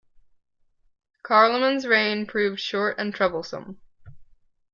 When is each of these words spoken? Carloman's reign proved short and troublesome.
Carloman's 1.23 1.85
reign 1.85 2.25
proved 2.25 2.59
short 2.59 2.95
and 2.97 3.13
troublesome. 3.13 3.79